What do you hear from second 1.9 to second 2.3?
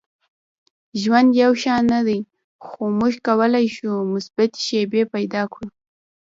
نه دی،